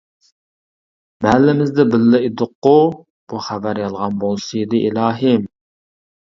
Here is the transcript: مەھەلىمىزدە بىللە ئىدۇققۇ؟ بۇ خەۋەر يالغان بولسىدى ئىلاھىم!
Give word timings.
مەھەلىمىزدە 1.25 1.85
بىللە 1.91 2.23
ئىدۇققۇ؟ 2.31 2.73
بۇ 2.97 3.45
خەۋەر 3.51 3.85
يالغان 3.85 4.21
بولسىدى 4.27 4.85
ئىلاھىم! 4.91 5.49